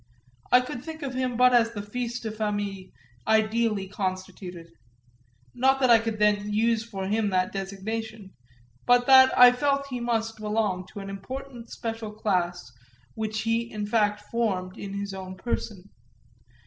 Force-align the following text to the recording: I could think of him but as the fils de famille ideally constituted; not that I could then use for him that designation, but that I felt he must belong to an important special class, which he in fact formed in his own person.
I 0.51 0.61
could 0.61 0.83
think 0.83 1.03
of 1.03 1.13
him 1.13 1.37
but 1.37 1.53
as 1.53 1.73
the 1.73 1.81
fils 1.83 2.19
de 2.19 2.31
famille 2.31 2.89
ideally 3.27 3.87
constituted; 3.87 4.71
not 5.53 5.79
that 5.79 5.91
I 5.91 5.99
could 5.99 6.17
then 6.17 6.51
use 6.51 6.83
for 6.83 7.07
him 7.07 7.29
that 7.29 7.51
designation, 7.53 8.31
but 8.87 9.05
that 9.05 9.31
I 9.37 9.51
felt 9.51 9.85
he 9.91 9.99
must 9.99 10.37
belong 10.37 10.87
to 10.87 11.01
an 11.01 11.09
important 11.11 11.69
special 11.69 12.11
class, 12.13 12.71
which 13.13 13.41
he 13.41 13.71
in 13.71 13.85
fact 13.85 14.21
formed 14.21 14.75
in 14.75 14.95
his 14.95 15.13
own 15.13 15.35
person. 15.35 15.91